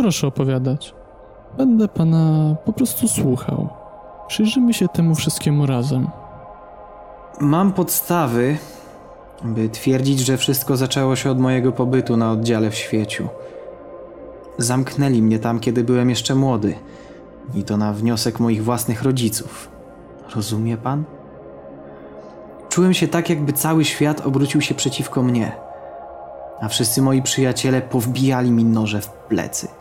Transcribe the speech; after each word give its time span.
Proszę 0.00 0.26
opowiadać. 0.26 0.94
Będę 1.56 1.88
pana 1.88 2.56
po 2.64 2.72
prostu 2.72 3.08
słuchał. 3.08 3.68
Przyjrzymy 4.28 4.74
się 4.74 4.88
temu 4.88 5.14
wszystkiemu 5.14 5.66
razem. 5.66 6.08
Mam 7.40 7.72
podstawy, 7.72 8.56
by 9.44 9.68
twierdzić, 9.68 10.20
że 10.20 10.36
wszystko 10.36 10.76
zaczęło 10.76 11.16
się 11.16 11.30
od 11.30 11.40
mojego 11.40 11.72
pobytu 11.72 12.16
na 12.16 12.32
oddziale 12.32 12.70
w 12.70 12.74
świeciu. 12.74 13.28
Zamknęli 14.58 15.22
mnie 15.22 15.38
tam, 15.38 15.60
kiedy 15.60 15.84
byłem 15.84 16.10
jeszcze 16.10 16.34
młody. 16.34 16.74
I 17.54 17.62
to 17.62 17.76
na 17.76 17.92
wniosek 17.92 18.40
moich 18.40 18.64
własnych 18.64 19.02
rodziców. 19.02 19.68
Rozumie 20.34 20.76
pan? 20.76 21.04
Czułem 22.68 22.94
się 22.94 23.08
tak, 23.08 23.30
jakby 23.30 23.52
cały 23.52 23.84
świat 23.84 24.26
obrócił 24.26 24.60
się 24.60 24.74
przeciwko 24.74 25.22
mnie. 25.22 25.52
A 26.60 26.68
wszyscy 26.68 27.02
moi 27.02 27.22
przyjaciele 27.22 27.82
powbijali 27.82 28.50
mi 28.50 28.64
noże 28.64 29.00
w 29.00 29.08
plecy. 29.08 29.79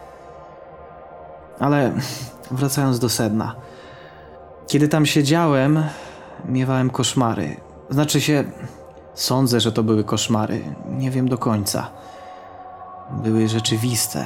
Ale 1.59 1.94
wracając 2.52 2.99
do 2.99 3.09
sedna. 3.09 3.55
Kiedy 4.67 4.88
tam 4.88 5.05
siedziałem, 5.05 5.84
miewałem 6.45 6.90
koszmary. 6.90 7.55
Znaczy 7.90 8.22
się, 8.22 8.44
sądzę, 9.13 9.59
że 9.59 9.72
to 9.72 9.84
były 9.84 10.03
koszmary. 10.03 10.62
Nie 10.90 11.12
wiem 11.12 11.30
do 11.30 11.38
końca. 11.38 11.88
Były 13.23 13.48
rzeczywiste, 13.48 14.26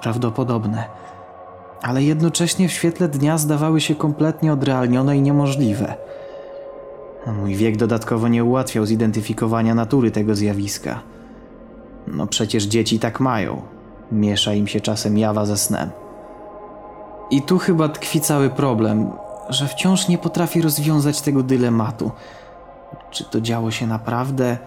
prawdopodobne, 0.00 0.84
ale 1.82 2.02
jednocześnie 2.02 2.68
w 2.68 2.72
świetle 2.72 3.08
dnia 3.08 3.38
zdawały 3.38 3.80
się 3.80 3.94
kompletnie 3.94 4.52
odrealnione 4.52 5.16
i 5.16 5.22
niemożliwe. 5.22 5.94
Mój 7.26 7.54
wiek 7.54 7.76
dodatkowo 7.76 8.28
nie 8.28 8.44
ułatwiał 8.44 8.86
zidentyfikowania 8.86 9.74
natury 9.74 10.10
tego 10.10 10.34
zjawiska. 10.34 11.00
No 12.06 12.26
przecież 12.26 12.64
dzieci 12.64 12.98
tak 12.98 13.20
mają. 13.20 13.62
Miesza 14.12 14.52
im 14.52 14.66
się 14.66 14.80
czasem 14.80 15.18
jawa 15.18 15.46
ze 15.46 15.56
snem. 15.56 15.90
I 17.30 17.42
tu 17.42 17.58
chyba 17.58 17.88
tkwi 17.88 18.20
cały 18.20 18.50
problem, 18.50 19.10
że 19.48 19.68
wciąż 19.68 20.08
nie 20.08 20.18
potrafię 20.18 20.62
rozwiązać 20.62 21.20
tego 21.20 21.42
dylematu. 21.42 22.10
Czy 23.10 23.24
to 23.24 23.40
działo 23.40 23.70
się 23.70 23.86
naprawdę, 23.86 24.58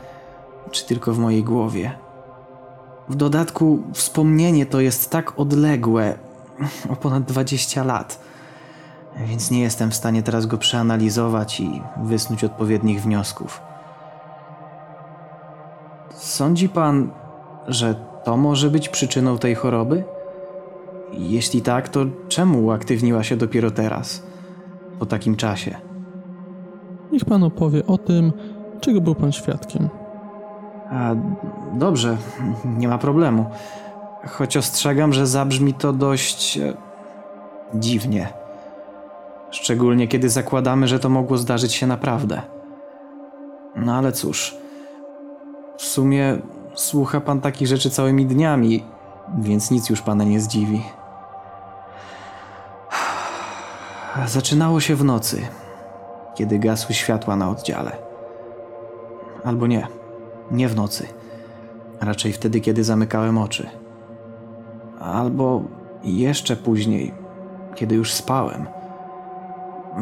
czy 0.72 0.86
tylko 0.86 1.14
w 1.14 1.20
mojej 1.20 1.44
głowie? 1.44 1.92
W 3.10 3.16
dodatku, 3.16 3.80
wspomnienie 3.94 4.66
to 4.66 4.80
jest 4.80 5.10
tak 5.10 5.40
odległe 5.40 6.18
o 6.94 6.96
ponad 6.96 7.24
20 7.24 7.84
lat, 7.84 8.20
więc 9.26 9.52
nie 9.52 9.62
jestem 9.62 9.92
w 9.92 9.96
stanie 9.96 10.24
teraz 10.24 10.46
go 10.46 10.58
przeanalizować 10.58 11.60
i 11.60 11.82
wysnuć 11.98 12.44
odpowiednich 12.44 13.02
wniosków. 13.02 13.62
Sądzi 16.16 16.70
pan, 16.70 17.12
że 17.68 17.96
to 18.24 18.38
może 18.38 18.70
być 18.70 18.90
przyczyną 18.90 19.38
tej 19.38 19.56
choroby? 19.56 20.04
Jeśli 21.18 21.62
tak, 21.62 21.90
to 21.90 22.06
czemu 22.28 22.66
uaktywniła 22.66 23.24
się 23.24 23.38
dopiero 23.38 23.72
teraz, 23.72 24.24
po 25.00 25.06
takim 25.06 25.36
czasie? 25.36 25.76
Niech 27.12 27.26
pan 27.26 27.44
opowie 27.44 27.86
o 27.86 27.98
tym, 27.98 28.32
czego 28.80 29.02
był 29.02 29.16
pan 29.16 29.32
świadkiem. 29.32 29.90
A, 30.90 31.16
dobrze, 31.74 32.18
nie 32.78 32.88
ma 32.88 32.98
problemu. 32.98 33.46
Choć 34.28 34.58
ostrzegam, 34.58 35.14
że 35.14 35.28
zabrzmi 35.28 35.74
to 35.74 35.94
dość 35.94 36.58
e, 36.58 36.74
dziwnie. 37.76 38.28
Szczególnie 39.52 40.08
kiedy 40.08 40.30
zakładamy, 40.30 40.88
że 40.88 41.00
to 41.00 41.10
mogło 41.10 41.38
zdarzyć 41.38 41.74
się 41.74 41.88
naprawdę. 41.88 42.42
No 43.76 43.96
ale 43.96 44.12
cóż, 44.12 44.58
w 45.78 45.82
sumie 45.82 46.38
słucha 46.76 47.22
pan 47.22 47.42
takich 47.42 47.68
rzeczy 47.68 47.90
całymi 47.90 48.26
dniami, 48.26 48.84
więc 49.40 49.72
nic 49.72 49.90
już 49.90 50.02
pana 50.02 50.24
nie 50.24 50.40
zdziwi. 50.40 50.82
Zaczynało 54.26 54.80
się 54.80 54.96
w 54.96 55.04
nocy, 55.04 55.42
kiedy 56.36 56.60
gasły 56.60 56.96
światła 56.96 57.36
na 57.36 57.50
oddziale. 57.50 57.92
Albo 59.44 59.68
nie, 59.68 59.88
nie 60.52 60.68
w 60.68 60.76
nocy. 60.76 61.08
Raczej 62.02 62.34
wtedy, 62.34 62.62
kiedy 62.62 62.84
zamykałem 62.84 63.38
oczy. 63.38 63.70
Albo 65.00 65.62
jeszcze 66.04 66.56
później, 66.56 67.14
kiedy 67.76 67.96
już 67.96 68.14
spałem. 68.14 68.66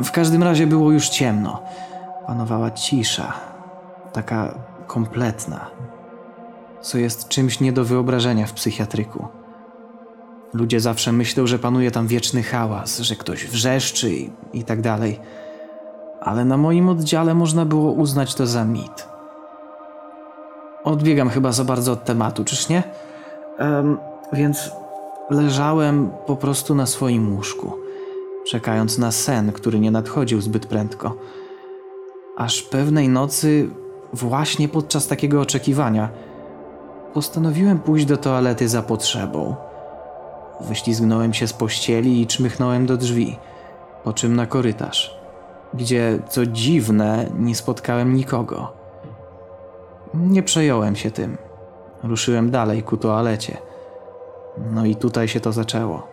W 0.04 0.12
każdym 0.12 0.44
razie 0.44 0.68
było 0.68 0.92
już 0.92 1.10
ciemno. 1.10 1.64
Panowała 2.28 2.72
cisza, 2.72 3.34
taka 4.14 4.60
kompletna, 4.88 5.66
co 6.82 6.98
jest 6.98 7.28
czymś 7.28 7.60
nie 7.60 7.74
do 7.74 7.86
wyobrażenia 7.86 8.48
w 8.48 8.54
psychiatryku. 8.54 9.28
Ludzie 10.54 10.80
zawsze 10.80 11.12
myślą, 11.12 11.48
że 11.48 11.60
panuje 11.60 11.92
tam 11.92 12.08
wieczny 12.08 12.44
hałas, 12.44 13.00
że 13.00 13.16
ktoś 13.16 13.46
wrzeszczy 13.46 14.12
i, 14.12 14.30
i 14.54 14.64
tak 14.64 14.82
dalej. 14.82 15.20
Ale 16.22 16.46
na 16.46 16.58
moim 16.58 16.90
oddziale 16.90 17.34
można 17.34 17.66
było 17.66 17.92
uznać 17.92 18.36
to 18.36 18.48
za 18.48 18.66
mit. 18.66 19.08
Odbiegam 20.84 21.30
chyba 21.30 21.52
za 21.52 21.64
bardzo 21.64 21.92
od 21.92 22.06
tematu, 22.06 22.44
czyż 22.44 22.70
nie? 22.70 22.84
Um, 23.60 23.98
więc 24.34 24.72
leżałem 25.30 26.12
po 26.26 26.36
prostu 26.36 26.76
na 26.76 26.86
swoim 26.86 27.36
łóżku, 27.36 27.74
czekając 28.48 28.98
na 28.98 29.12
sen, 29.12 29.52
który 29.52 29.80
nie 29.80 29.92
nadchodził 29.92 30.42
zbyt 30.42 30.66
prędko. 30.66 31.16
Aż 32.38 32.62
pewnej 32.62 33.10
nocy, 33.10 33.70
właśnie 34.14 34.70
podczas 34.70 35.08
takiego 35.08 35.42
oczekiwania, 35.42 36.10
postanowiłem 37.14 37.80
pójść 37.80 38.06
do 38.06 38.18
toalety 38.18 38.68
za 38.68 38.82
potrzebą. 38.82 39.56
Wyślizgnąłem 40.62 41.34
się 41.34 41.48
z 41.48 41.54
pościeli 41.54 42.22
i 42.22 42.28
czmychnąłem 42.28 42.86
do 42.86 42.98
drzwi, 42.98 43.40
po 44.04 44.14
czym 44.14 44.36
na 44.36 44.46
korytarz, 44.46 45.20
gdzie, 45.74 46.20
co 46.30 46.46
dziwne, 46.46 47.26
nie 47.40 47.56
spotkałem 47.56 48.16
nikogo. 48.16 48.74
Nie 50.14 50.44
przejąłem 50.44 50.96
się 50.96 51.12
tym. 51.12 51.38
Ruszyłem 52.04 52.52
dalej 52.52 52.84
ku 52.84 52.98
toalecie. 52.98 53.58
No 54.58 54.86
i 54.86 54.96
tutaj 54.96 55.28
się 55.28 55.40
to 55.40 55.52
zaczęło. 55.52 56.08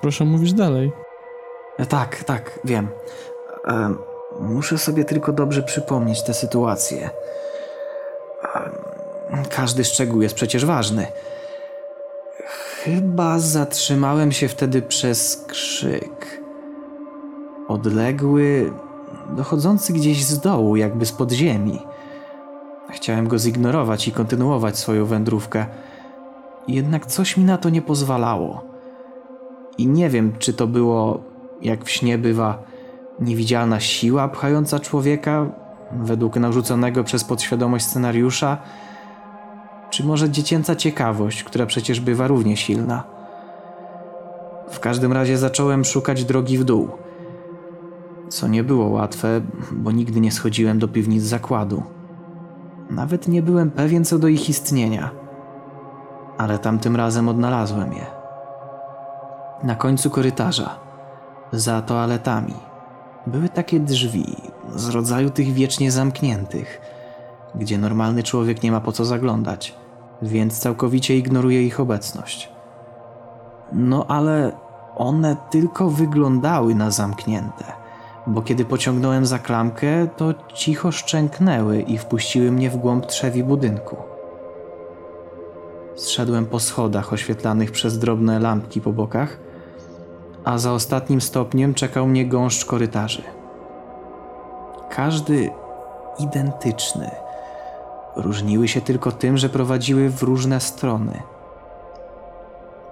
Proszę 0.00 0.24
mówić 0.24 0.52
dalej. 0.52 0.92
E, 1.78 1.86
tak, 1.86 2.24
tak, 2.24 2.58
wiem. 2.64 2.88
E, 3.68 3.94
muszę 4.40 4.78
sobie 4.78 5.04
tylko 5.04 5.32
dobrze 5.32 5.62
przypomnieć 5.62 6.22
tę 6.22 6.34
sytuację. 6.34 7.10
E, 8.54 8.70
każdy 9.50 9.84
szczegół 9.84 10.22
jest 10.22 10.34
przecież 10.34 10.64
ważny. 10.64 11.06
Chyba 12.84 13.38
zatrzymałem 13.38 14.32
się 14.32 14.48
wtedy 14.48 14.82
przez 14.82 15.44
krzyk. 15.48 16.42
Odległy, 17.68 18.72
dochodzący 19.36 19.92
gdzieś 19.92 20.24
z 20.24 20.40
dołu, 20.40 20.76
jakby 20.76 21.06
z 21.06 21.12
podziemi. 21.12 21.78
Chciałem 22.90 23.28
go 23.28 23.38
zignorować 23.38 24.08
i 24.08 24.12
kontynuować 24.12 24.78
swoją 24.78 25.06
wędrówkę, 25.06 25.66
jednak 26.68 27.06
coś 27.06 27.36
mi 27.36 27.44
na 27.44 27.58
to 27.58 27.70
nie 27.70 27.82
pozwalało. 27.82 28.64
I 29.78 29.86
nie 29.86 30.10
wiem, 30.10 30.32
czy 30.38 30.52
to 30.52 30.66
było, 30.66 31.22
jak 31.62 31.84
w 31.84 31.90
śnie 31.90 32.18
bywa, 32.18 32.62
niewidzialna 33.20 33.80
siła 33.80 34.28
pchająca 34.28 34.80
człowieka, 34.80 35.46
według 35.92 36.36
narzuconego 36.36 37.04
przez 37.04 37.24
podświadomość 37.24 37.86
scenariusza, 37.86 38.58
czy 39.94 40.04
może 40.04 40.30
dziecięca 40.30 40.76
ciekawość, 40.76 41.44
która 41.44 41.66
przecież 41.66 42.00
bywa 42.00 42.26
równie 42.26 42.56
silna. 42.56 43.04
W 44.70 44.80
każdym 44.80 45.12
razie 45.12 45.38
zacząłem 45.38 45.84
szukać 45.84 46.24
drogi 46.24 46.58
w 46.58 46.64
dół, 46.64 46.88
co 48.28 48.48
nie 48.48 48.64
było 48.64 48.88
łatwe, 48.88 49.40
bo 49.72 49.92
nigdy 49.92 50.20
nie 50.20 50.32
schodziłem 50.32 50.78
do 50.78 50.88
piwnic 50.88 51.22
zakładu. 51.22 51.82
Nawet 52.90 53.28
nie 53.28 53.42
byłem 53.42 53.70
pewien 53.70 54.04
co 54.04 54.18
do 54.18 54.28
ich 54.28 54.48
istnienia, 54.48 55.10
ale 56.38 56.58
tamtym 56.58 56.96
razem 56.96 57.28
odnalazłem 57.28 57.92
je. 57.92 58.06
Na 59.62 59.74
końcu 59.74 60.10
korytarza, 60.10 60.78
za 61.52 61.82
toaletami, 61.82 62.54
były 63.26 63.48
takie 63.48 63.80
drzwi 63.80 64.36
z 64.74 64.88
rodzaju 64.88 65.30
tych 65.30 65.52
wiecznie 65.52 65.90
zamkniętych, 65.90 66.80
gdzie 67.54 67.78
normalny 67.78 68.22
człowiek 68.22 68.62
nie 68.62 68.72
ma 68.72 68.80
po 68.80 68.92
co 68.92 69.04
zaglądać, 69.04 69.83
więc 70.22 70.58
całkowicie 70.58 71.16
ignoruje 71.16 71.62
ich 71.62 71.80
obecność. 71.80 72.48
No 73.72 74.06
ale 74.08 74.52
one 74.96 75.36
tylko 75.50 75.90
wyglądały 75.90 76.74
na 76.74 76.90
zamknięte 76.90 77.84
bo 78.26 78.42
kiedy 78.42 78.64
pociągnąłem 78.64 79.26
za 79.26 79.38
klamkę, 79.38 80.06
to 80.16 80.34
cicho 80.54 80.92
szczęknęły 80.92 81.80
i 81.80 81.98
wpuściły 81.98 82.50
mnie 82.50 82.70
w 82.70 82.76
głąb 82.76 83.06
trzewi 83.06 83.44
budynku. 83.44 83.96
Zszedłem 85.96 86.46
po 86.46 86.60
schodach 86.60 87.12
oświetlanych 87.12 87.70
przez 87.70 87.98
drobne 87.98 88.38
lampki 88.38 88.80
po 88.80 88.92
bokach, 88.92 89.38
a 90.44 90.58
za 90.58 90.72
ostatnim 90.72 91.20
stopniem 91.20 91.74
czekał 91.74 92.06
mnie 92.06 92.26
gąszcz 92.26 92.64
korytarzy. 92.64 93.22
Każdy 94.90 95.50
identyczny. 96.18 97.10
Różniły 98.16 98.68
się 98.68 98.80
tylko 98.80 99.12
tym, 99.12 99.36
że 99.36 99.48
prowadziły 99.48 100.10
w 100.10 100.22
różne 100.22 100.60
strony. 100.60 101.22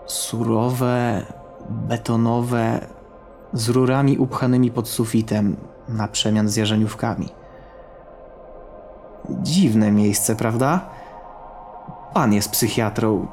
Surowe, 0.06 1.22
betonowe, 1.69 2.86
z 3.52 3.69
rurami 3.69 4.19
upchanymi 4.19 4.70
pod 4.70 4.88
sufitem, 4.88 5.56
na 5.88 6.08
przemian 6.08 6.48
z 6.48 6.56
jarzeniówkami. 6.56 7.28
Dziwne 9.30 9.92
miejsce, 9.92 10.36
prawda? 10.36 10.80
Pan 12.14 12.32
jest 12.32 12.50
psychiatrą. 12.50 13.26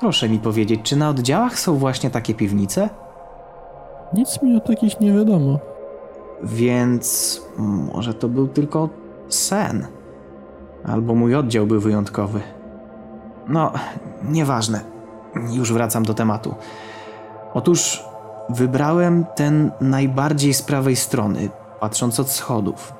Proszę 0.00 0.28
mi 0.28 0.38
powiedzieć, 0.38 0.80
czy 0.82 0.96
na 0.96 1.08
oddziałach 1.08 1.58
są 1.58 1.76
właśnie 1.76 2.10
takie 2.10 2.34
piwnice? 2.34 2.88
Nic 4.14 4.42
mi 4.42 4.56
o 4.56 4.60
takich 4.60 5.00
nie 5.00 5.12
wiadomo. 5.12 5.58
Więc 6.42 7.40
może 7.58 8.14
to 8.14 8.28
był 8.28 8.48
tylko 8.48 8.88
sen. 9.28 9.86
Albo 10.84 11.14
mój 11.14 11.34
oddział 11.34 11.66
był 11.66 11.80
wyjątkowy. 11.80 12.40
No, 13.48 13.72
nieważne. 14.24 14.80
Już 15.50 15.72
wracam 15.72 16.04
do 16.04 16.14
tematu. 16.14 16.54
Otóż 17.54 18.04
wybrałem 18.48 19.24
ten 19.34 19.70
najbardziej 19.80 20.54
z 20.54 20.62
prawej 20.62 20.96
strony, 20.96 21.50
patrząc 21.80 22.20
od 22.20 22.30
schodów. 22.30 22.92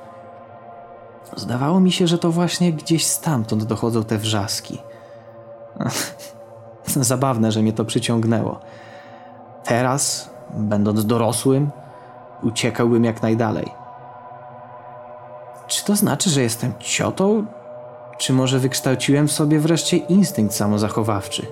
Zdawało 1.35 1.79
mi 1.79 1.91
się, 1.91 2.07
że 2.07 2.17
to 2.17 2.31
właśnie 2.31 2.73
gdzieś 2.73 3.07
stamtąd 3.07 3.63
dochodzą 3.63 4.03
te 4.03 4.17
wrzaski. 4.17 4.81
Zabawne, 6.85 7.51
że 7.51 7.61
mnie 7.61 7.73
to 7.73 7.85
przyciągnęło. 7.85 8.59
Teraz, 9.63 10.29
będąc 10.53 11.05
dorosłym, 11.05 11.71
uciekałbym 12.43 13.03
jak 13.03 13.21
najdalej. 13.21 13.71
Czy 15.67 15.85
to 15.85 15.95
znaczy, 15.95 16.29
że 16.29 16.41
jestem 16.41 16.73
ciotą? 16.79 17.45
Czy 18.23 18.33
może 18.33 18.59
wykształciłem 18.59 19.27
w 19.27 19.31
sobie 19.31 19.59
wreszcie 19.59 19.97
instynkt 19.97 20.55
samozachowawczy? 20.55 21.45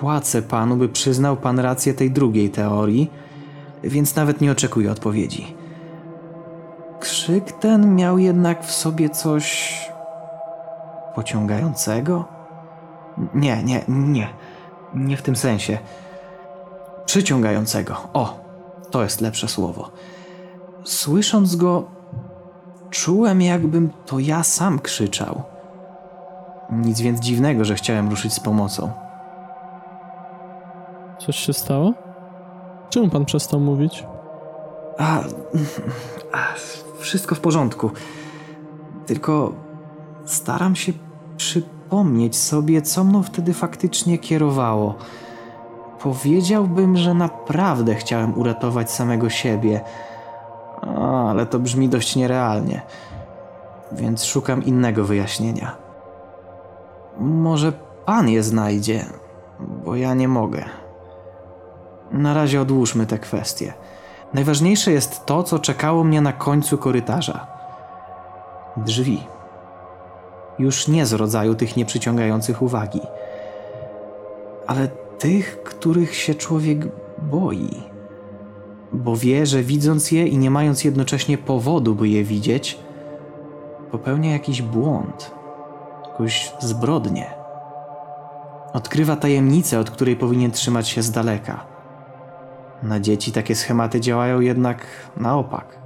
Płacę 0.00 0.42
panu, 0.42 0.76
by 0.76 0.88
przyznał 0.88 1.36
pan 1.36 1.58
rację 1.58 1.94
tej 1.94 2.10
drugiej 2.10 2.50
teorii, 2.50 3.10
więc 3.84 4.16
nawet 4.16 4.40
nie 4.40 4.52
oczekuję 4.52 4.92
odpowiedzi. 4.92 5.54
Krzyk 7.00 7.52
ten 7.52 7.96
miał 7.96 8.18
jednak 8.18 8.64
w 8.64 8.72
sobie 8.72 9.10
coś 9.10 9.76
pociągającego? 11.14 12.24
Nie, 13.34 13.62
nie, 13.62 13.84
nie. 13.88 14.28
Nie 14.94 15.16
w 15.16 15.22
tym 15.22 15.36
sensie. 15.36 15.78
Przyciągającego. 17.06 17.96
O, 18.12 18.40
to 18.90 19.02
jest 19.02 19.20
lepsze 19.20 19.48
słowo. 19.48 19.90
Słysząc 20.84 21.56
go, 21.56 22.01
czułem, 22.92 23.42
jakbym 23.42 23.90
to 24.06 24.18
ja 24.18 24.42
sam 24.42 24.78
krzyczał. 24.78 25.42
Nic 26.72 27.00
więc 27.00 27.20
dziwnego, 27.20 27.64
że 27.64 27.74
chciałem 27.74 28.10
ruszyć 28.10 28.32
z 28.32 28.40
pomocą. 28.40 28.90
Coś 31.18 31.36
się 31.36 31.52
stało? 31.52 31.92
Czemu 32.90 33.08
pan 33.08 33.24
przestał 33.24 33.60
mówić? 33.60 34.06
A, 34.98 35.20
a, 36.32 36.38
wszystko 36.98 37.34
w 37.34 37.40
porządku. 37.40 37.90
Tylko 39.06 39.52
staram 40.24 40.76
się 40.76 40.92
przypomnieć 41.36 42.36
sobie, 42.36 42.82
co 42.82 43.04
mną 43.04 43.22
wtedy 43.22 43.54
faktycznie 43.54 44.18
kierowało. 44.18 44.94
Powiedziałbym, 46.02 46.96
że 46.96 47.14
naprawdę 47.14 47.94
chciałem 47.94 48.38
uratować 48.38 48.90
samego 48.90 49.30
siebie, 49.30 49.80
ale 50.82 51.46
to 51.46 51.58
brzmi 51.58 51.88
dość 51.88 52.16
nierealnie, 52.16 52.82
więc 53.92 54.24
szukam 54.24 54.64
innego 54.64 55.04
wyjaśnienia. 55.04 55.76
Może 57.18 57.72
pan 58.06 58.28
je 58.28 58.42
znajdzie, 58.42 59.04
bo 59.60 59.96
ja 59.96 60.14
nie 60.14 60.28
mogę. 60.28 60.64
Na 62.10 62.34
razie 62.34 62.60
odłóżmy 62.60 63.06
te 63.06 63.18
kwestie. 63.18 63.72
Najważniejsze 64.34 64.92
jest 64.92 65.26
to, 65.26 65.42
co 65.42 65.58
czekało 65.58 66.04
mnie 66.04 66.20
na 66.20 66.32
końcu 66.32 66.78
korytarza. 66.78 67.46
Drzwi. 68.76 69.26
Już 70.58 70.88
nie 70.88 71.06
z 71.06 71.12
rodzaju 71.12 71.54
tych 71.54 71.76
nieprzyciągających 71.76 72.62
uwagi, 72.62 73.00
ale 74.66 74.88
tych, 75.18 75.62
których 75.62 76.14
się 76.14 76.34
człowiek 76.34 76.78
boi. 77.18 77.91
Bo 78.92 79.16
wie, 79.16 79.46
że 79.46 79.62
widząc 79.62 80.12
je 80.12 80.26
i 80.26 80.38
nie 80.38 80.50
mając 80.50 80.84
jednocześnie 80.84 81.38
powodu, 81.38 81.94
by 81.94 82.08
je 82.08 82.24
widzieć, 82.24 82.78
popełnia 83.90 84.32
jakiś 84.32 84.62
błąd, 84.62 85.30
jakąś 86.10 86.52
zbrodnię. 86.60 87.26
Odkrywa 88.72 89.16
tajemnicę, 89.16 89.80
od 89.80 89.90
której 89.90 90.16
powinien 90.16 90.50
trzymać 90.50 90.88
się 90.88 91.02
z 91.02 91.10
daleka 91.10 91.72
na 92.82 93.00
dzieci 93.00 93.32
takie 93.32 93.54
schematy 93.54 94.00
działają 94.00 94.40
jednak 94.40 94.86
na 95.16 95.36
opak. 95.36 95.78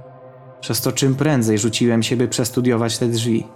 Przez 0.59 0.81
to 0.81 0.91
czym 0.91 1.15
prędzej 1.15 1.57
rzuciłem 1.57 2.03
się, 2.03 2.17
by 2.17 2.27
przestudiować 2.27 2.97
te 2.97 3.07
drzwi. 3.07 3.47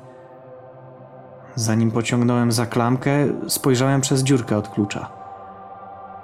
Zanim 1.55 1.91
pociągnąłem 1.91 2.51
za 2.51 2.65
klamkę, 2.65 3.11
spojrzałem 3.47 4.01
przez 4.01 4.23
dziurkę 4.23 4.57
od 4.57 4.69
klucza. 4.69 5.20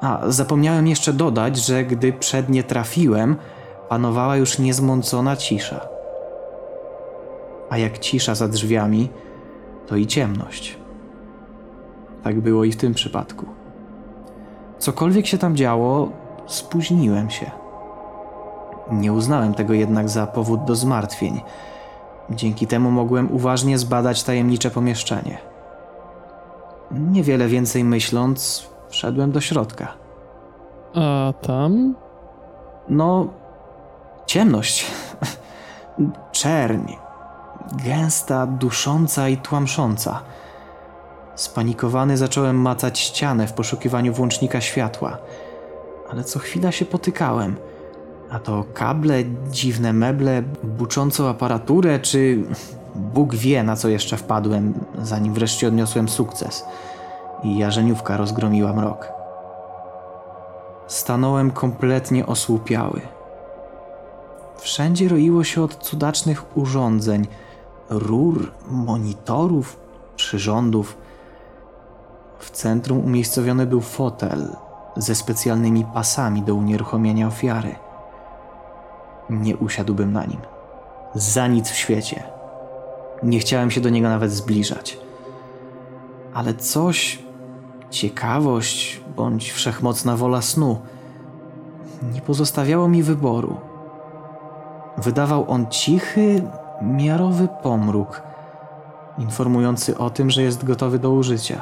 A, 0.02 0.22
zapomniałem 0.28 0.88
jeszcze 0.88 1.14
dodać, 1.14 1.58
że 1.58 1.84
gdy 1.84 2.14
przed 2.14 2.50
nie 2.50 2.64
trafiłem, 2.64 3.36
panowała 3.90 4.38
już 4.38 4.60
niezmącona 4.60 5.36
cisza. 5.36 5.88
A 7.70 7.78
jak 7.78 8.00
cisza 8.00 8.36
za 8.36 8.48
drzwiami, 8.48 9.10
to 9.88 9.96
i 9.96 10.08
ciemność. 10.08 10.78
Tak 12.24 12.42
było 12.42 12.64
i 12.64 12.72
w 12.72 12.78
tym 12.78 12.94
przypadku. 12.94 13.46
Cokolwiek 14.80 15.28
się 15.28 15.38
tam 15.38 15.56
działo, 15.56 16.10
spóźniłem 16.48 17.30
się. 17.30 17.52
Nie 18.92 19.14
uznałem 19.14 19.54
tego 19.54 19.74
jednak 19.74 20.10
za 20.10 20.28
powód 20.28 20.64
do 20.64 20.76
zmartwień. 20.76 21.42
Dzięki 22.30 22.68
temu 22.68 22.92
mogłem 22.92 23.32
uważnie 23.32 23.78
zbadać 23.78 24.24
tajemnicze 24.24 24.72
pomieszczenie. 24.72 25.38
Niewiele 26.92 27.48
więcej 27.48 27.84
myśląc, 27.84 28.70
wszedłem 28.90 29.32
do 29.32 29.42
środka. 29.42 29.94
A 30.96 31.34
tam? 31.42 31.96
No, 32.90 33.28
ciemność. 34.26 34.86
Czerń. 36.32 36.94
Gęsta, 37.86 38.46
dusząca 38.48 39.30
i 39.30 39.38
tłamsząca. 39.38 40.22
Spanikowany 41.36 42.18
zacząłem 42.18 42.62
macać 42.62 43.00
ścianę 43.00 43.48
w 43.48 43.54
poszukiwaniu 43.54 44.14
włącznika 44.14 44.62
światła 44.62 45.18
ale 46.10 46.24
co 46.24 46.40
chwila 46.40 46.72
się 46.72 46.86
potykałem. 46.86 47.56
A 48.30 48.40
to 48.40 48.66
kable, 48.74 49.24
dziwne 49.52 49.94
meble, 49.94 50.44
buczącą 50.64 51.28
aparaturę, 51.28 52.00
czy 52.00 52.44
Bóg 52.96 53.36
wie 53.36 53.64
na 53.64 53.76
co 53.76 53.90
jeszcze 53.90 54.18
wpadłem, 54.18 54.74
zanim 55.02 55.34
wreszcie 55.34 55.68
odniosłem 55.68 56.10
sukces 56.10 56.66
i 57.44 57.58
jarzeniówka 57.58 58.18
rozgromiła 58.18 58.74
mrok. 58.74 59.12
Stanąłem 60.88 61.52
kompletnie 61.52 62.26
osłupiały. 62.26 63.02
Wszędzie 64.58 65.10
roiło 65.10 65.44
się 65.44 65.64
od 65.64 65.76
cudacznych 65.76 66.58
urządzeń, 66.58 67.28
rur, 67.90 68.52
monitorów, 68.68 69.80
przyrządów. 70.16 70.98
W 72.40 72.52
centrum 72.52 73.06
umiejscowiony 73.06 73.66
był 73.66 73.82
fotel, 73.82 74.48
ze 74.98 75.16
specjalnymi 75.16 75.86
pasami 75.94 76.42
do 76.42 76.56
unieruchomienia 76.56 77.28
ofiary. 77.28 77.76
Nie 79.30 79.58
usiadłbym 79.58 80.14
na 80.14 80.26
nim. 80.26 80.40
Za 81.16 81.48
nic 81.48 81.70
w 81.70 81.76
świecie. 81.76 82.24
Nie 83.24 83.40
chciałem 83.40 83.72
się 83.72 83.82
do 83.82 83.90
niego 83.90 84.10
nawet 84.10 84.32
zbliżać. 84.32 84.98
Ale 86.34 86.54
coś, 86.54 87.27
ciekawość 87.90 89.02
bądź 89.16 89.52
wszechmocna 89.52 90.18
wola 90.18 90.42
snu, 90.42 90.82
nie 92.14 92.22
pozostawiało 92.22 92.88
mi 92.88 93.04
wyboru. 93.04 93.58
Wydawał 94.98 95.52
on 95.52 95.68
cichy, 95.68 96.44
miarowy 96.82 97.48
pomruk, 97.64 98.22
informujący 99.18 99.98
o 99.98 100.10
tym, 100.10 100.30
że 100.30 100.42
jest 100.42 100.66
gotowy 100.66 101.00
do 101.00 101.12
użycia. 101.12 101.62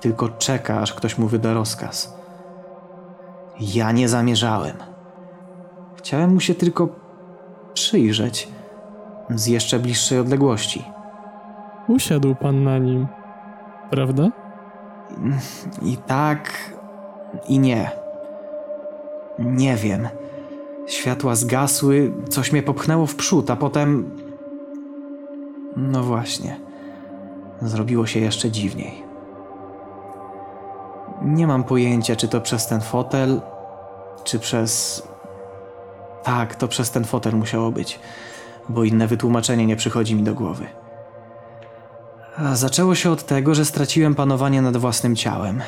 Tylko 0.00 0.28
czeka, 0.28 0.80
aż 0.80 0.94
ktoś 0.94 1.18
mu 1.18 1.28
wyda 1.28 1.54
rozkaz. 1.54 2.18
Ja 3.60 3.92
nie 3.92 4.08
zamierzałem. 4.08 4.76
Chciałem 5.96 6.34
mu 6.34 6.40
się 6.40 6.54
tylko 6.54 6.88
przyjrzeć 7.74 8.48
z 9.30 9.46
jeszcze 9.46 9.78
bliższej 9.78 10.18
odległości. 10.18 10.84
Usiadł 11.88 12.34
pan 12.34 12.64
na 12.64 12.78
nim, 12.78 13.06
prawda? 13.90 14.28
I 15.82 15.96
tak, 15.96 16.72
i 17.48 17.58
nie. 17.58 17.90
Nie 19.38 19.76
wiem. 19.76 20.08
Światła 20.86 21.34
zgasły, 21.34 22.12
coś 22.28 22.52
mnie 22.52 22.62
popchnęło 22.62 23.06
w 23.06 23.14
przód, 23.14 23.50
a 23.50 23.56
potem. 23.56 24.10
No 25.76 26.02
właśnie. 26.02 26.60
Zrobiło 27.62 28.06
się 28.06 28.20
jeszcze 28.20 28.50
dziwniej. 28.50 29.02
Nie 31.22 31.46
mam 31.46 31.64
pojęcia, 31.64 32.16
czy 32.16 32.28
to 32.28 32.40
przez 32.40 32.66
ten 32.66 32.80
fotel, 32.80 33.40
czy 34.24 34.38
przez. 34.38 35.02
Tak, 36.22 36.54
to 36.54 36.68
przez 36.68 36.90
ten 36.90 37.04
fotel 37.04 37.34
musiało 37.34 37.70
być, 37.70 38.00
bo 38.68 38.84
inne 38.84 39.06
wytłumaczenie 39.06 39.66
nie 39.66 39.76
przychodzi 39.76 40.14
mi 40.14 40.22
do 40.22 40.34
głowy. 40.34 40.66
Zaczęło 42.52 42.94
się 42.94 43.10
od 43.10 43.26
tego, 43.26 43.54
że 43.54 43.64
straciłem 43.64 44.14
panowanie 44.14 44.62
nad 44.62 44.76
własnym 44.76 45.16
ciałem. 45.16 45.62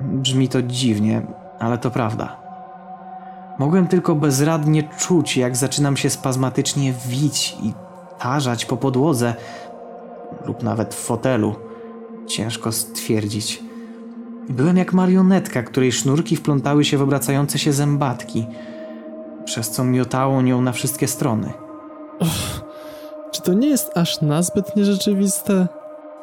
Brzmi 0.00 0.48
to 0.48 0.62
dziwnie, 0.62 1.26
ale 1.58 1.78
to 1.78 1.90
prawda. 1.90 2.36
Mogłem 3.58 3.86
tylko 3.86 4.14
bezradnie 4.14 4.88
czuć, 4.98 5.36
jak 5.36 5.56
zaczynam 5.56 5.96
się 5.96 6.10
spazmatycznie 6.10 6.94
wić 7.06 7.56
i 7.62 7.72
tarzać 8.18 8.64
po 8.64 8.76
podłodze 8.76 9.34
lub 10.46 10.62
nawet 10.62 10.94
w 10.94 10.98
fotelu. 10.98 11.54
Ciężko 12.26 12.72
stwierdzić. 12.72 13.62
Byłem 14.48 14.76
jak 14.76 14.92
marionetka, 14.92 15.62
której 15.62 15.92
sznurki 15.92 16.36
wplątały 16.36 16.84
się 16.84 16.98
w 16.98 17.02
obracające 17.02 17.58
się 17.58 17.72
zębatki, 17.72 18.46
przez 19.44 19.70
co 19.70 19.84
miotało 19.84 20.42
nią 20.42 20.62
na 20.62 20.72
wszystkie 20.72 21.08
strony. 21.08 21.52
Czy 22.20 22.65
to 23.46 23.54
nie 23.54 23.68
jest 23.68 23.98
aż 23.98 24.20
nazbyt 24.20 24.76
nierzeczywiste? 24.76 25.66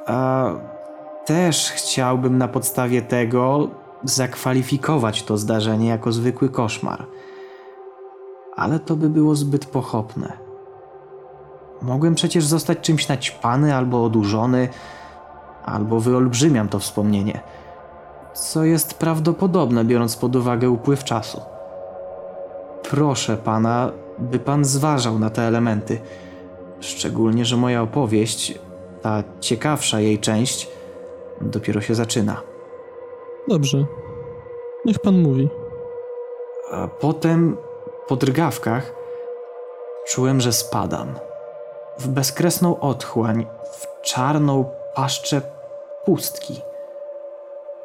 A 0.08 0.46
też 1.26 1.72
chciałbym 1.72 2.38
na 2.38 2.48
podstawie 2.48 3.02
tego 3.02 3.68
zakwalifikować 4.04 5.24
to 5.24 5.38
zdarzenie 5.38 5.88
jako 5.88 6.12
zwykły 6.12 6.50
koszmar. 6.50 7.06
Ale 8.56 8.80
to 8.80 8.96
by 8.96 9.10
było 9.10 9.36
zbyt 9.36 9.66
pochopne. 9.66 10.34
Mogłem 11.82 12.16
przecież 12.16 12.46
zostać 12.46 12.80
czymś 12.80 13.08
naćpany 13.08 13.76
albo 13.76 14.04
odurzony, 14.04 14.70
albo 15.66 16.00
wyolbrzymiam 16.00 16.70
to 16.70 16.80
wspomnienie, 16.80 17.40
co 18.34 18.64
jest 18.64 18.94
prawdopodobne 18.94 19.86
biorąc 19.86 20.16
pod 20.16 20.36
uwagę 20.36 20.70
upływ 20.70 21.04
czasu. 21.04 21.42
Proszę 22.90 23.38
pana, 23.38 23.92
by 24.20 24.40
pan 24.40 24.66
zważał 24.66 25.20
na 25.20 25.30
te 25.30 25.42
elementy. 25.42 26.00
Szczególnie, 26.84 27.46
że 27.46 27.58
moja 27.58 27.82
opowieść, 27.82 28.60
ta 29.02 29.24
ciekawsza 29.40 30.00
jej 30.00 30.20
część, 30.20 30.70
dopiero 31.42 31.82
się 31.82 31.96
zaczyna. 31.96 32.42
Dobrze. 33.48 33.86
Niech 34.86 35.00
pan 35.00 35.22
mówi. 35.22 35.50
A 36.72 36.88
potem, 36.88 37.58
po 38.08 38.16
drgawkach, 38.16 38.94
czułem, 40.08 40.42
że 40.42 40.52
spadam. 40.52 41.14
W 42.00 42.08
bezkresną 42.08 42.80
otchłań, 42.80 43.46
w 43.72 44.02
czarną 44.02 44.66
paszczę 44.96 45.42
pustki. 46.06 46.62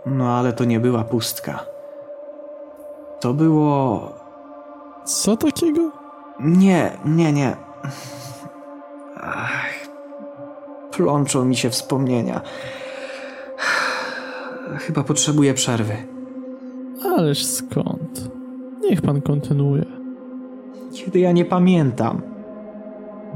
No 0.06 0.32
ale 0.32 0.52
to 0.52 0.64
nie 0.64 0.80
była 0.80 1.04
pustka. 1.04 1.64
To 3.20 3.34
było. 3.34 4.08
Co 5.04 5.36
takiego? 5.36 5.90
Nie, 6.40 6.98
nie, 7.04 7.32
nie. 7.32 7.56
Ach, 9.22 9.88
plączą 10.90 11.44
mi 11.44 11.56
się 11.56 11.70
wspomnienia. 11.70 12.40
Chyba 14.78 15.04
potrzebuję 15.04 15.54
przerwy. 15.54 15.96
Ależ 17.04 17.46
skąd? 17.46 18.30
Niech 18.80 19.02
pan 19.02 19.22
kontynuuje. 19.22 19.84
Kiedy 20.92 21.18
ja 21.18 21.32
nie 21.32 21.44
pamiętam. 21.44 22.22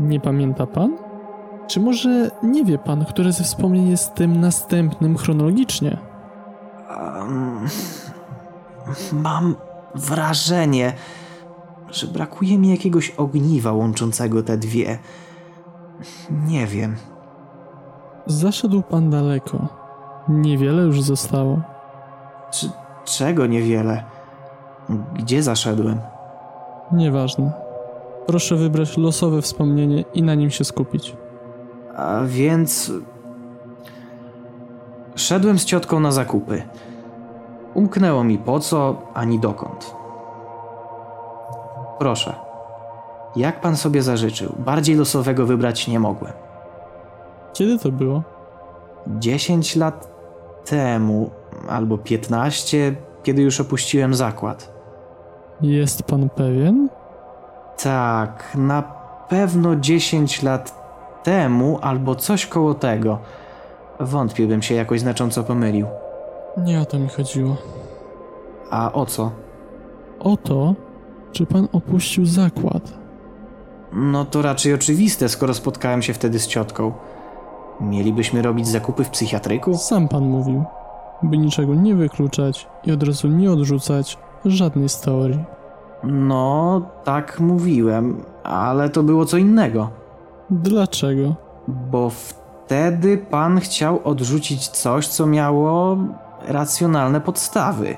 Nie 0.00 0.20
pamięta 0.20 0.66
pan? 0.66 0.96
Czy 1.66 1.80
może 1.80 2.30
nie 2.42 2.64
wie 2.64 2.78
pan, 2.78 3.04
które 3.04 3.32
ze 3.32 3.44
wspomnień 3.44 3.90
jest 3.90 4.14
tym 4.14 4.40
następnym 4.40 5.16
chronologicznie? 5.16 5.98
Um, 6.90 7.68
mam 9.12 9.54
wrażenie, 9.94 10.92
że 11.90 12.06
brakuje 12.06 12.58
mi 12.58 12.70
jakiegoś 12.70 13.10
ogniwa 13.10 13.72
łączącego 13.72 14.42
te 14.42 14.56
dwie. 14.56 14.98
Nie 16.46 16.66
wiem. 16.66 16.96
Zaszedł 18.26 18.82
pan 18.82 19.10
daleko. 19.10 19.68
Niewiele 20.28 20.82
już 20.82 21.02
zostało. 21.02 21.60
Czy, 22.50 22.70
czego 23.04 23.46
niewiele? 23.46 24.04
Gdzie 25.14 25.42
zaszedłem? 25.42 26.00
Nieważne. 26.92 27.52
Proszę 28.26 28.56
wybrać 28.56 28.96
losowe 28.96 29.42
wspomnienie 29.42 30.04
i 30.14 30.22
na 30.22 30.34
nim 30.34 30.50
się 30.50 30.64
skupić. 30.64 31.16
A 31.96 32.20
więc. 32.26 32.92
Szedłem 35.14 35.58
z 35.58 35.64
ciotką 35.64 36.00
na 36.00 36.12
zakupy. 36.12 36.62
Umknęło 37.74 38.24
mi 38.24 38.38
po 38.38 38.60
co, 38.60 38.96
ani 39.14 39.38
dokąd. 39.38 39.94
Proszę. 41.98 42.51
Jak 43.36 43.60
pan 43.60 43.76
sobie 43.76 44.02
zażyczył? 44.02 44.54
Bardziej 44.58 44.96
losowego 44.96 45.46
wybrać 45.46 45.88
nie 45.88 46.00
mogłem. 46.00 46.32
Kiedy 47.52 47.78
to 47.78 47.92
było? 47.92 48.22
10 49.06 49.76
lat 49.76 50.12
temu, 50.64 51.30
albo 51.68 51.98
15, 51.98 52.96
kiedy 53.22 53.42
już 53.42 53.60
opuściłem 53.60 54.14
zakład. 54.14 54.72
Jest 55.60 56.02
pan 56.02 56.28
pewien? 56.28 56.88
Tak, 57.82 58.44
na 58.54 58.82
pewno 59.28 59.76
10 59.76 60.42
lat 60.42 60.82
temu, 61.22 61.78
albo 61.82 62.14
coś 62.14 62.46
koło 62.46 62.74
tego. 62.74 63.18
Wątpię, 64.00 64.46
bym 64.46 64.62
się 64.62 64.74
jakoś 64.74 65.00
znacząco 65.00 65.44
pomylił. 65.44 65.86
Nie 66.56 66.80
o 66.80 66.84
to 66.84 66.98
mi 66.98 67.08
chodziło. 67.08 67.56
A 68.70 68.92
o 68.92 69.06
co? 69.06 69.30
O 70.20 70.36
to, 70.36 70.74
czy 71.32 71.46
pan 71.46 71.68
opuścił 71.72 72.26
zakład. 72.26 73.01
No 73.92 74.24
to 74.24 74.42
raczej 74.42 74.74
oczywiste, 74.74 75.28
skoro 75.28 75.54
spotkałem 75.54 76.02
się 76.02 76.14
wtedy 76.14 76.38
z 76.38 76.46
ciotką. 76.46 76.92
Mielibyśmy 77.80 78.42
robić 78.42 78.68
zakupy 78.68 79.04
w 79.04 79.10
psychiatryku? 79.10 79.76
Sam 79.76 80.08
pan 80.08 80.24
mówił, 80.24 80.64
by 81.22 81.38
niczego 81.38 81.74
nie 81.74 81.94
wykluczać 81.94 82.68
i 82.84 82.92
od 82.92 83.02
razu 83.02 83.28
nie 83.28 83.52
odrzucać 83.52 84.18
żadnej 84.44 84.88
z 84.88 85.00
teorii. 85.00 85.44
No, 86.04 86.82
tak 87.04 87.40
mówiłem, 87.40 88.24
ale 88.44 88.90
to 88.90 89.02
było 89.02 89.24
co 89.24 89.36
innego. 89.36 89.90
Dlaczego? 90.50 91.34
Bo 91.68 92.10
wtedy 92.10 93.18
pan 93.18 93.60
chciał 93.60 94.00
odrzucić 94.04 94.68
coś, 94.68 95.08
co 95.08 95.26
miało 95.26 95.96
racjonalne 96.48 97.20
podstawy. 97.20 97.96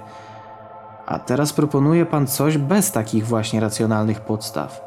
A 1.06 1.18
teraz 1.18 1.52
proponuje 1.52 2.06
pan 2.06 2.26
coś 2.26 2.58
bez 2.58 2.92
takich 2.92 3.26
właśnie 3.26 3.60
racjonalnych 3.60 4.20
podstaw. 4.20 4.83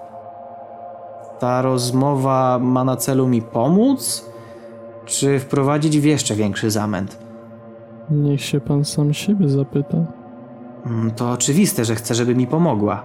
Ta 1.39 1.61
rozmowa 1.61 2.59
ma 2.61 2.83
na 2.83 2.95
celu 2.95 3.27
mi 3.27 3.41
pomóc, 3.41 4.25
czy 5.05 5.39
wprowadzić 5.39 5.99
w 5.99 6.03
jeszcze 6.03 6.35
większy 6.35 6.71
zamęt? 6.71 7.17
Niech 8.11 8.41
się 8.41 8.59
pan 8.59 8.85
sam 8.85 9.13
siebie 9.13 9.49
zapyta. 9.49 9.97
Mm, 10.85 11.11
To 11.11 11.31
oczywiste, 11.31 11.85
że 11.85 11.95
chcę, 11.95 12.15
żeby 12.15 12.35
mi 12.35 12.47
pomogła. 12.47 13.03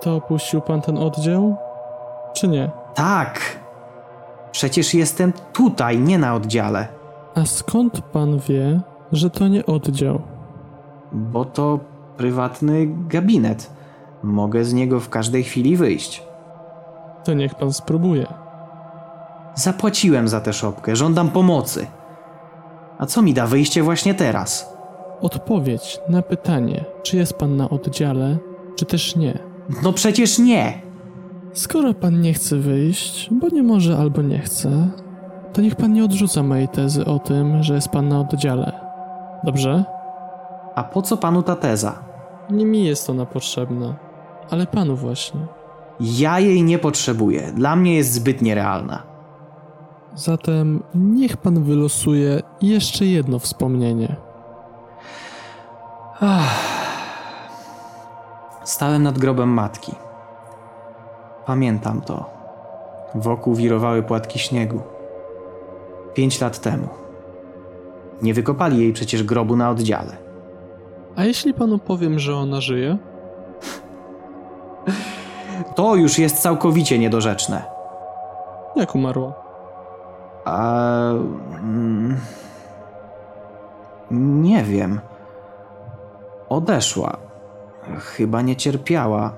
To 0.00 0.16
opuścił 0.16 0.60
pan 0.60 0.80
ten 0.82 0.98
oddział? 0.98 1.56
Czy 2.34 2.48
nie? 2.48 2.70
Tak! 2.94 3.40
Przecież 4.52 4.94
jestem 4.94 5.32
tutaj, 5.52 5.98
nie 5.98 6.18
na 6.18 6.34
oddziale. 6.34 6.88
A 7.34 7.44
skąd 7.46 8.00
pan 8.00 8.38
wie, 8.38 8.80
że 9.12 9.30
to 9.30 9.48
nie 9.48 9.66
oddział? 9.66 10.20
Bo 11.12 11.44
to 11.44 11.78
prywatny 12.16 12.86
gabinet. 13.08 13.70
Mogę 14.22 14.64
z 14.64 14.72
niego 14.74 15.00
w 15.00 15.08
każdej 15.08 15.44
chwili 15.44 15.76
wyjść. 15.76 16.22
To 17.28 17.34
niech 17.34 17.54
pan 17.54 17.72
spróbuje. 17.72 18.26
Zapłaciłem 19.54 20.28
za 20.28 20.40
tę 20.40 20.52
szopkę, 20.52 20.96
żądam 20.96 21.30
pomocy. 21.30 21.86
A 22.98 23.06
co 23.06 23.22
mi 23.22 23.34
da 23.34 23.46
wyjście 23.46 23.82
właśnie 23.82 24.14
teraz? 24.14 24.76
Odpowiedź 25.20 26.00
na 26.08 26.22
pytanie, 26.22 26.84
czy 27.02 27.16
jest 27.16 27.34
pan 27.34 27.56
na 27.56 27.70
oddziale, 27.70 28.36
czy 28.76 28.84
też 28.84 29.16
nie. 29.16 29.38
No 29.82 29.92
przecież 29.92 30.38
nie! 30.38 30.82
Skoro 31.52 31.94
pan 31.94 32.20
nie 32.20 32.32
chce 32.32 32.56
wyjść, 32.56 33.28
bo 33.30 33.48
nie 33.48 33.62
może 33.62 33.98
albo 33.98 34.22
nie 34.22 34.38
chce, 34.38 34.88
to 35.52 35.62
niech 35.62 35.76
pan 35.76 35.92
nie 35.92 36.04
odrzuca 36.04 36.42
mojej 36.42 36.68
tezy 36.68 37.04
o 37.04 37.18
tym, 37.18 37.62
że 37.62 37.74
jest 37.74 37.88
pan 37.88 38.08
na 38.08 38.20
oddziale. 38.20 38.72
Dobrze? 39.44 39.84
A 40.74 40.84
po 40.84 41.02
co 41.02 41.16
panu 41.16 41.42
ta 41.42 41.56
teza? 41.56 41.98
Nie 42.50 42.64
mi 42.66 42.84
jest 42.84 43.10
ona 43.10 43.26
potrzebna, 43.26 43.94
ale 44.50 44.66
panu 44.66 44.96
właśnie. 44.96 45.57
Ja 46.00 46.40
jej 46.40 46.62
nie 46.62 46.78
potrzebuję. 46.78 47.52
Dla 47.52 47.76
mnie 47.76 47.96
jest 47.96 48.12
zbyt 48.12 48.42
nierealna. 48.42 49.02
Zatem 50.14 50.82
niech 50.94 51.36
pan 51.36 51.64
wylosuje 51.64 52.42
jeszcze 52.62 53.06
jedno 53.06 53.38
wspomnienie. 53.38 54.16
Stałem 58.64 59.02
nad 59.02 59.18
grobem 59.18 59.48
matki. 59.48 59.92
Pamiętam 61.46 62.00
to. 62.00 62.30
Wokół 63.14 63.54
wirowały 63.54 64.02
płatki 64.02 64.38
śniegu. 64.38 64.80
Pięć 66.14 66.40
lat 66.40 66.60
temu. 66.60 66.88
Nie 68.22 68.34
wykopali 68.34 68.78
jej 68.78 68.92
przecież 68.92 69.22
grobu 69.22 69.56
na 69.56 69.70
oddziale. 69.70 70.16
A 71.16 71.24
jeśli 71.24 71.54
panu 71.54 71.78
powiem, 71.78 72.18
że 72.18 72.36
ona 72.36 72.60
żyje? 72.60 72.98
To 75.78 75.96
już 75.96 76.18
jest 76.18 76.42
całkowicie 76.42 76.98
niedorzeczne. 76.98 77.62
Jak 78.76 78.94
umarła? 78.94 79.32
A. 80.44 81.10
Mm, 81.60 82.20
nie 84.10 84.64
wiem. 84.64 85.00
Odeszła. 86.48 87.16
Chyba 87.98 88.42
nie 88.42 88.56
cierpiała, 88.56 89.32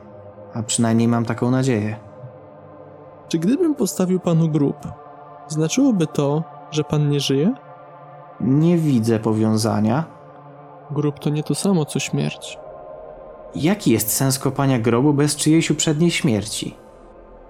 a 0.54 0.62
przynajmniej 0.62 1.09
mam 1.09 1.25
taką 1.25 1.50
nadzieję. 1.50 1.97
Czy 3.28 3.38
gdybym 3.38 3.75
postawił 3.75 4.20
panu 4.20 4.49
grób, 4.49 4.76
znaczyłoby 5.49 6.06
to, 6.06 6.42
że 6.70 6.85
pan 6.85 7.09
nie 7.09 7.20
żyje? 7.20 7.54
Nie 8.40 8.78
widzę 8.78 9.18
powiązania. 9.18 10.04
Grób 10.90 11.18
to 11.18 11.30
nie 11.30 11.42
to 11.42 11.54
samo 11.54 11.85
co 11.85 11.99
śmierć. 11.99 12.59
Jaki 13.54 13.90
jest 13.90 14.12
sens 14.12 14.38
kopania 14.38 14.78
grobu 14.78 15.12
bez 15.14 15.37
czyjejś 15.37 15.71
uprzedniej 15.71 16.11
śmierci? 16.11 16.75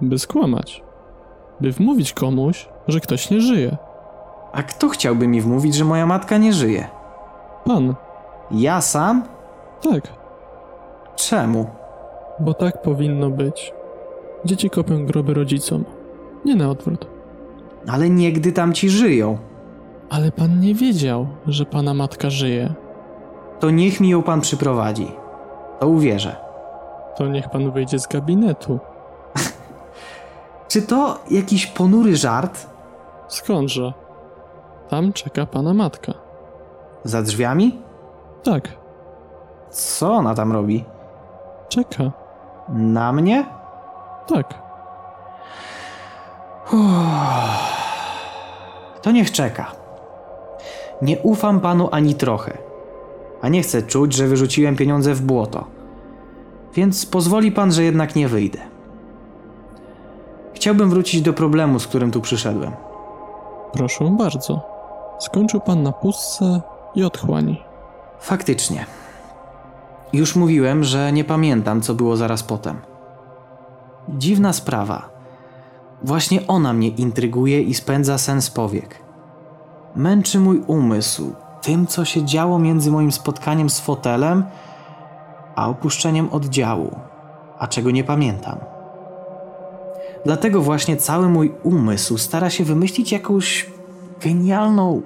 By 0.01 0.19
skłamać. 0.19 0.83
By 1.61 1.73
wmówić 1.73 2.13
komuś, 2.13 2.69
że 2.89 3.01
ktoś 3.01 3.31
nie 3.31 3.41
żyje. 3.41 3.77
A 4.53 4.63
kto 4.63 4.89
chciałby 4.89 5.29
mi 5.29 5.41
wmówić, 5.41 5.75
że 5.75 5.85
moja 5.85 6.07
matka 6.07 6.39
nie 6.39 6.53
żyje? 6.53 6.89
Pan. 7.65 7.95
Ja 8.51 8.81
sam? 8.81 9.25
Tak, 9.83 10.03
Czemu? 11.17 11.67
bo 12.41 12.55
tak 12.55 12.83
powinno 12.83 13.31
być. 13.31 13.73
Dzieci 14.45 14.71
kopią 14.71 15.07
groby 15.07 15.35
rodzicom. 15.35 15.85
Nie 16.45 16.57
na 16.57 16.71
odwrót. 16.71 17.07
Ale 17.89 18.11
niegdy 18.11 18.53
tam 18.53 18.73
ci 18.73 18.91
żyją. 18.91 19.39
Ale 20.11 20.33
pan 20.33 20.61
nie 20.61 20.75
wiedział, 20.75 21.27
że 21.47 21.65
pana 21.67 21.95
matka 21.95 22.31
żyje. 22.31 22.75
To 23.61 23.71
niech 23.71 24.01
mi 24.01 24.09
ją 24.09 24.23
pan 24.23 24.41
przyprowadzi. 24.41 25.13
To 25.81 25.89
uwierzę. 25.89 26.37
To 27.17 27.27
niech 27.29 27.49
pan 27.51 27.71
wyjdzie 27.71 27.99
z 27.99 28.07
gabinetu. 28.07 28.79
Czy 30.69 30.83
to 30.83 31.19
jakiś 31.31 31.67
ponury 31.67 32.17
żart? 32.17 32.67
Skądże? 33.29 33.93
Tam 34.89 35.13
czeka 35.13 35.47
pana 35.47 35.75
matka. 35.75 36.13
Za 37.05 37.23
drzwiami? 37.23 37.83
Tak, 38.43 38.69
Co 39.71 40.13
ona 40.13 40.35
tam 40.35 40.53
robi? 40.53 40.85
czeka. 41.69 42.05
Na 42.69 43.13
mnie? 43.13 43.45
Tak. 44.27 44.55
To 49.03 49.11
niech 49.11 49.31
czeka. 49.33 49.67
Nie 51.03 51.19
ufam 51.19 51.61
panu 51.61 51.89
ani 51.93 52.15
trochę. 52.15 52.59
A 53.43 53.49
nie 53.49 53.63
chcę 53.63 53.83
czuć, 53.83 54.15
że 54.15 54.27
wyrzuciłem 54.27 54.77
pieniądze 54.77 55.15
w 55.15 55.23
błoto. 55.23 55.65
Więc 56.75 57.07
pozwoli 57.07 57.53
pan, 57.53 57.73
że 57.73 57.85
jednak 57.85 58.17
nie 58.17 58.29
wyjdę. 58.29 58.59
Chciałbym 60.55 60.91
wrócić 60.91 61.23
do 61.23 61.33
problemu, 61.33 61.79
z 61.79 61.87
którym 61.87 62.11
tu 62.11 62.21
przyszedłem. 62.21 62.73
Proszę 63.73 64.17
bardzo. 64.19 64.61
Skończył 65.21 65.61
pan 65.61 65.83
na 65.83 65.93
pustce 65.93 66.61
i 66.95 67.05
otchłani. 67.05 67.63
Faktycznie. 68.21 68.87
Już 70.13 70.37
mówiłem, 70.37 70.85
że 70.85 71.13
nie 71.13 71.25
pamiętam, 71.25 71.81
co 71.81 71.95
było 71.95 72.17
zaraz 72.17 72.43
potem. 72.43 72.77
Dziwna 74.09 74.53
sprawa. 74.53 75.09
Właśnie 76.03 76.47
ona 76.47 76.73
mnie 76.73 76.89
intryguje 76.89 77.63
i 77.63 77.75
spędza 77.75 78.19
sen 78.19 78.43
z 78.43 78.51
powiek. 78.51 79.03
Męczy 79.97 80.41
mój 80.41 80.63
umysł 80.67 81.33
tym, 81.63 81.87
co 81.87 82.05
się 82.05 82.25
działo 82.25 82.59
między 82.59 82.91
moim 82.91 83.13
spotkaniem 83.13 83.71
z 83.71 83.81
fotelem 83.81 84.45
a 85.57 85.69
opuszczeniem 85.69 86.29
oddziału, 86.33 86.97
a 87.59 87.67
czego 87.67 87.91
nie 87.91 88.05
pamiętam. 88.05 88.59
Dlatego 90.25 90.63
właśnie 90.63 90.97
cały 90.97 91.29
mój 91.29 91.55
umysł 91.63 92.19
stara 92.19 92.51
się 92.51 92.65
wymyślić 92.65 93.13
jakąś 93.13 93.71
genialną 94.21 95.03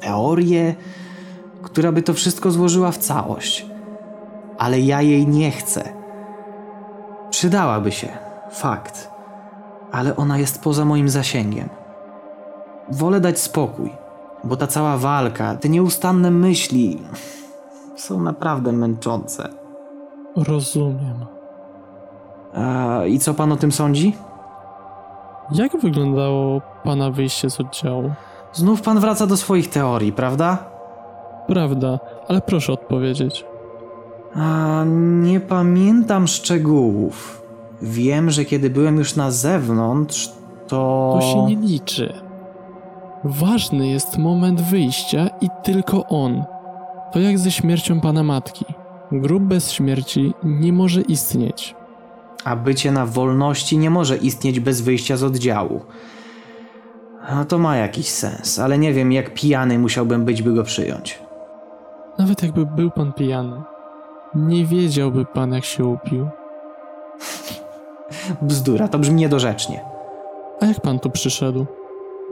teorię, 0.00 0.74
która 1.62 1.92
by 1.92 2.02
to 2.02 2.14
wszystko 2.14 2.50
złożyła 2.50 2.90
w 2.92 2.98
całość. 2.98 3.66
Ale 4.58 4.80
ja 4.80 5.02
jej 5.02 5.26
nie 5.26 5.50
chcę. 5.50 5.88
Przydałaby 7.30 7.92
się, 7.92 8.08
fakt, 8.50 9.10
ale 9.92 10.16
ona 10.16 10.38
jest 10.38 10.62
poza 10.62 10.84
moim 10.84 11.08
zasięgiem. 11.08 11.68
Wolę 12.90 13.20
dać 13.20 13.40
spokój, 13.40 13.90
bo 14.44 14.56
ta 14.56 14.66
cała 14.66 14.96
walka, 14.96 15.54
te 15.54 15.68
nieustanne 15.68 16.30
myśli 16.30 17.02
są 17.96 18.20
naprawdę 18.20 18.72
męczące. 18.72 19.48
Rozumiem. 20.36 21.26
A, 22.54 23.04
I 23.06 23.18
co 23.18 23.34
pan 23.34 23.52
o 23.52 23.56
tym 23.56 23.72
sądzi? 23.72 24.16
Jak 25.52 25.80
wyglądało 25.80 26.60
pana 26.84 27.10
wyjście 27.10 27.50
z 27.50 27.60
oddziału? 27.60 28.12
Znów 28.52 28.82
pan 28.82 29.00
wraca 29.00 29.26
do 29.26 29.36
swoich 29.36 29.70
teorii, 29.70 30.12
prawda? 30.12 30.58
Prawda, 31.46 31.98
ale 32.28 32.40
proszę 32.40 32.72
odpowiedzieć. 32.72 33.44
A, 34.36 34.84
nie 35.22 35.40
pamiętam 35.40 36.26
szczegółów. 36.26 37.42
Wiem, 37.82 38.30
że 38.30 38.44
kiedy 38.44 38.70
byłem 38.70 38.96
już 38.96 39.16
na 39.16 39.30
zewnątrz, 39.30 40.32
to. 40.68 41.18
To 41.20 41.26
się 41.26 41.42
nie 41.46 41.56
liczy. 41.56 42.31
Ważny 43.24 43.88
jest 43.88 44.18
moment 44.18 44.60
wyjścia 44.60 45.30
i 45.40 45.48
tylko 45.62 46.06
on. 46.06 46.44
To 47.12 47.20
jak 47.20 47.38
ze 47.38 47.50
śmiercią 47.50 48.00
pana 48.00 48.22
matki. 48.22 48.64
Grób 49.12 49.42
bez 49.42 49.72
śmierci 49.72 50.34
nie 50.42 50.72
może 50.72 51.00
istnieć. 51.00 51.74
A 52.44 52.56
bycie 52.56 52.92
na 52.92 53.06
wolności 53.06 53.78
nie 53.78 53.90
może 53.90 54.16
istnieć 54.16 54.60
bez 54.60 54.80
wyjścia 54.80 55.16
z 55.16 55.22
oddziału. 55.22 55.80
A 57.28 57.44
to 57.44 57.58
ma 57.58 57.76
jakiś 57.76 58.08
sens, 58.08 58.58
ale 58.58 58.78
nie 58.78 58.92
wiem, 58.92 59.12
jak 59.12 59.34
pijany 59.34 59.78
musiałbym 59.78 60.24
być, 60.24 60.42
by 60.42 60.52
go 60.54 60.62
przyjąć. 60.62 61.18
Nawet 62.18 62.42
jakby 62.42 62.66
był 62.66 62.90
pan 62.90 63.12
pijany. 63.12 63.62
Nie 64.34 64.66
wiedziałby 64.66 65.24
pan, 65.24 65.52
jak 65.52 65.64
się 65.64 65.84
upił. 65.84 66.28
Bzdura, 68.42 68.88
to 68.88 68.98
brzmi 68.98 69.14
niedorzecznie. 69.14 69.84
A 70.60 70.66
jak 70.66 70.80
pan 70.80 70.98
tu 70.98 71.10
przyszedł? 71.10 71.66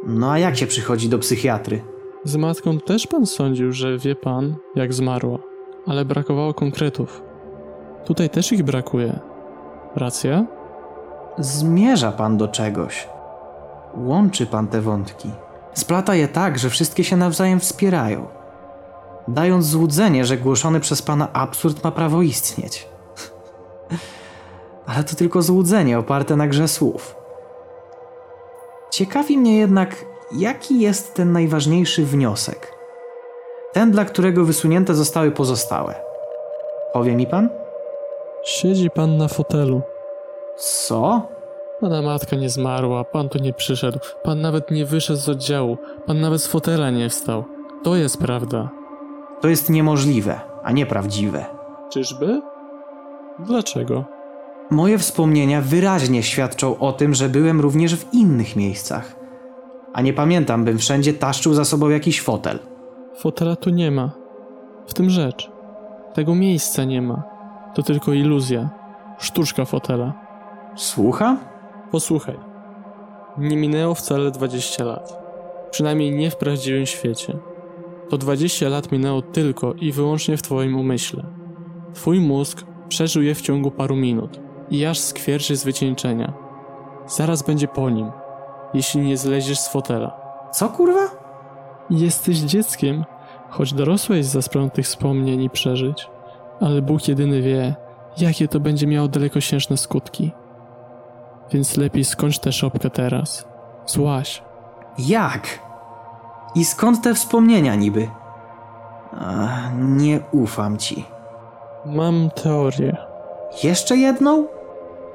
No 0.06 0.30
a 0.30 0.38
jak 0.38 0.56
się 0.56 0.66
przychodzi 0.66 1.08
do 1.08 1.18
psychiatry? 1.18 1.82
Z 2.24 2.36
matką 2.36 2.78
też 2.78 3.06
pan 3.06 3.26
sądził, 3.26 3.72
że 3.72 3.98
wie 3.98 4.14
pan, 4.14 4.56
jak 4.74 4.94
zmarła, 4.94 5.38
ale 5.86 6.04
brakowało 6.04 6.54
konkretów. 6.54 7.22
Tutaj 8.04 8.30
też 8.30 8.52
ich 8.52 8.62
brakuje. 8.62 9.20
Racja? 9.96 10.46
Zmierza 11.38 12.12
pan 12.12 12.36
do 12.36 12.48
czegoś. 12.48 13.08
Łączy 13.96 14.46
pan 14.46 14.68
te 14.68 14.80
wątki. 14.80 15.30
Splata 15.74 16.14
je 16.14 16.28
tak, 16.28 16.58
że 16.58 16.70
wszystkie 16.70 17.04
się 17.04 17.16
nawzajem 17.16 17.60
wspierają. 17.60 18.26
Dając 19.28 19.66
złudzenie, 19.66 20.24
że 20.24 20.36
głoszony 20.36 20.80
przez 20.80 21.02
pana 21.02 21.32
absurd 21.32 21.84
ma 21.84 21.90
prawo 21.90 22.22
istnieć. 22.22 22.88
Ale 24.86 25.04
to 25.04 25.16
tylko 25.16 25.42
złudzenie 25.42 25.98
oparte 25.98 26.36
na 26.36 26.46
grze 26.46 26.68
słów. 26.68 27.19
Ciekawi 29.00 29.38
mnie 29.38 29.56
jednak, 29.56 30.04
jaki 30.32 30.80
jest 30.80 31.14
ten 31.14 31.32
najważniejszy 31.32 32.04
wniosek. 32.04 32.74
Ten, 33.72 33.90
dla 33.90 34.04
którego 34.04 34.44
wysunięte 34.44 34.94
zostały 34.94 35.30
pozostałe. 35.30 35.94
Powie 36.92 37.16
mi 37.16 37.26
pan? 37.26 37.48
Siedzi 38.44 38.90
pan 38.90 39.16
na 39.16 39.28
fotelu. 39.28 39.82
Co? 40.56 41.28
Pana 41.80 42.02
matka 42.02 42.36
nie 42.36 42.50
zmarła, 42.50 43.04
pan 43.04 43.28
tu 43.28 43.38
nie 43.38 43.52
przyszedł, 43.52 43.98
pan 44.22 44.40
nawet 44.40 44.70
nie 44.70 44.84
wyszedł 44.84 45.20
z 45.20 45.28
oddziału, 45.28 45.78
pan 46.06 46.20
nawet 46.20 46.42
z 46.42 46.46
fotela 46.46 46.90
nie 46.90 47.08
wstał. 47.08 47.44
To 47.82 47.96
jest 47.96 48.18
prawda. 48.18 48.70
To 49.40 49.48
jest 49.48 49.70
niemożliwe, 49.70 50.40
a 50.62 50.72
nieprawdziwe. 50.72 51.46
Czyżby? 51.92 52.42
Dlaczego? 53.38 54.19
Moje 54.70 54.98
wspomnienia 54.98 55.60
wyraźnie 55.60 56.22
świadczą 56.22 56.78
o 56.78 56.92
tym, 56.92 57.14
że 57.14 57.28
byłem 57.28 57.60
również 57.60 57.96
w 57.96 58.14
innych 58.14 58.56
miejscach. 58.56 59.16
A 59.92 60.02
nie 60.02 60.12
pamiętam, 60.12 60.64
bym 60.64 60.78
wszędzie 60.78 61.14
taszczył 61.14 61.54
za 61.54 61.64
sobą 61.64 61.88
jakiś 61.88 62.20
fotel. 62.20 62.58
Fotela 63.18 63.56
tu 63.56 63.70
nie 63.70 63.90
ma. 63.90 64.10
W 64.86 64.94
tym 64.94 65.10
rzecz. 65.10 65.50
Tego 66.14 66.34
miejsca 66.34 66.84
nie 66.84 67.02
ma. 67.02 67.22
To 67.74 67.82
tylko 67.82 68.12
iluzja. 68.12 68.70
Sztuczka 69.18 69.64
fotela. 69.64 70.14
Słucham? 70.76 71.38
Posłuchaj. 71.90 72.36
Nie 73.38 73.56
minęło 73.56 73.94
wcale 73.94 74.30
20 74.30 74.84
lat. 74.84 75.18
Przynajmniej 75.70 76.12
nie 76.12 76.30
w 76.30 76.36
prawdziwym 76.36 76.86
świecie. 76.86 77.38
To 78.08 78.18
20 78.18 78.68
lat 78.68 78.92
minęło 78.92 79.22
tylko 79.22 79.74
i 79.74 79.92
wyłącznie 79.92 80.36
w 80.36 80.42
twoim 80.42 80.76
umyśle. 80.76 81.22
Twój 81.94 82.20
mózg 82.20 82.64
przeżył 82.88 83.22
je 83.22 83.34
w 83.34 83.40
ciągu 83.40 83.70
paru 83.70 83.96
minut 83.96 84.49
i 84.70 84.86
aż 84.86 84.98
skwierczy 84.98 85.56
z 85.56 85.64
wycieńczenia. 85.64 86.32
Zaraz 87.06 87.42
będzie 87.42 87.68
po 87.68 87.90
nim, 87.90 88.10
jeśli 88.74 89.00
nie 89.00 89.16
zleziesz 89.16 89.60
z 89.60 89.68
fotela. 89.68 90.20
Co 90.52 90.68
kurwa? 90.68 91.00
Jesteś 91.90 92.38
dzieckiem, 92.38 93.04
Choć 93.50 93.74
dorosłeś 93.74 94.26
za 94.26 94.42
sprawą 94.42 94.70
tych 94.70 94.84
wspomnień 94.86 95.42
i 95.42 95.50
przeżyć, 95.50 96.10
ale 96.60 96.82
Bóg 96.82 97.08
jedyny 97.08 97.42
wie, 97.42 97.74
jakie 98.18 98.48
to 98.48 98.60
będzie 98.60 98.86
miało 98.86 99.08
dalekosiężne 99.08 99.76
skutki. 99.76 100.32
Więc 101.52 101.76
lepiej 101.76 102.04
skończ 102.04 102.38
tę 102.38 102.52
szopkę 102.52 102.90
teraz. 102.90 103.44
Złaś. 103.86 104.42
Jak? 104.98 105.58
I 106.54 106.64
skąd 106.64 107.02
te 107.02 107.14
wspomnienia 107.14 107.74
niby? 107.74 108.08
Ach, 109.20 109.70
nie 109.78 110.20
ufam 110.32 110.76
ci. 110.78 111.04
Mam 111.86 112.30
teorię. 112.42 112.96
Jeszcze 113.62 113.96
jedną? 113.96 114.46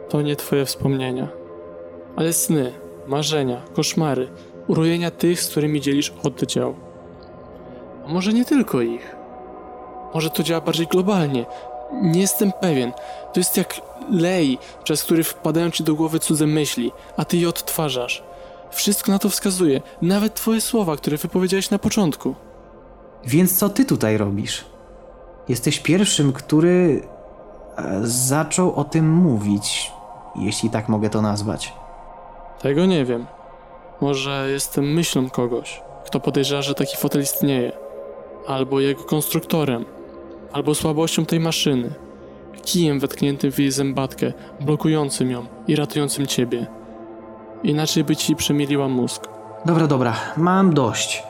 To 0.10 0.22
nie 0.22 0.36
twoje 0.36 0.65
wspomnienia. 0.65 1.28
Ale 2.15 2.34
sny, 2.34 2.74
marzenia, 3.08 3.62
koszmary, 3.74 4.28
urojenia 4.68 5.12
tych, 5.12 5.41
z 5.41 5.48
którymi 5.50 5.82
dzielisz 5.82 6.13
oddział. 6.24 6.76
A 8.06 8.13
może 8.13 8.34
nie 8.34 8.46
tylko 8.46 8.82
ich? 8.82 9.15
Może 10.13 10.30
to 10.30 10.44
działa 10.44 10.62
bardziej 10.62 10.88
globalnie? 10.88 11.46
Nie 12.02 12.22
jestem 12.22 12.52
pewien. 12.62 12.91
To 13.34 13.39
jest 13.39 13.58
jak 13.58 13.82
lej, 14.12 14.58
przez 14.84 15.04
który 15.04 15.24
wpadają 15.24 15.72
ci 15.72 15.84
do 15.84 15.96
głowy 15.96 16.20
cudze 16.20 16.48
myśli, 16.48 16.91
a 17.18 17.26
ty 17.26 17.38
je 17.38 17.50
odtwarzasz. 17.50 18.24
Wszystko 18.72 19.12
na 19.12 19.20
to 19.20 19.30
wskazuje, 19.30 19.82
nawet 20.02 20.34
twoje 20.34 20.62
słowa, 20.62 20.98
które 20.98 21.18
wypowiedziałeś 21.18 21.70
na 21.70 21.80
początku. 21.80 22.36
Więc 23.26 23.58
co 23.58 23.70
ty 23.70 23.86
tutaj 23.86 24.18
robisz? 24.18 24.65
Jesteś 25.50 25.80
pierwszym, 25.80 26.34
który 26.34 27.08
e, 27.78 28.00
zaczął 28.04 28.76
o 28.76 28.84
tym 28.84 29.12
mówić, 29.13 29.91
jeśli 30.38 30.69
tak 30.69 30.89
mogę 30.89 31.10
to 31.10 31.21
nazwać. 31.21 31.74
Tego 32.62 32.86
nie 32.86 33.06
wiem. 33.06 33.26
Może 34.02 34.48
jestem 34.52 34.93
myślą 34.93 35.30
kogoś, 35.30 35.82
kto 36.06 36.19
podejrzewa, 36.19 36.62
że 36.62 36.76
taki 36.76 36.98
fotel 36.98 37.21
istnieje. 37.21 37.71
Albo 38.48 38.80
jego 38.80 39.04
konstruktorem. 39.04 39.86
Albo 40.52 40.76
słabością 40.76 41.26
tej 41.26 41.39
maszyny. 41.39 41.93
Kijem 42.63 43.00
wetkniętym 43.00 43.52
w 43.52 43.60
jej 43.60 43.71
zębatkę, 43.71 44.34
blokującym 44.60 45.32
ją 45.32 45.45
i 45.67 45.76
ratującym 45.76 46.28
ciebie. 46.28 46.67
Inaczej 47.63 48.04
by 48.04 48.15
ci 48.15 48.36
przemieliła 48.36 48.88
mózg. 48.88 49.28
Dobra, 49.65 49.88
dobra, 49.88 50.13
mam 50.38 50.74
dość. 50.74 51.24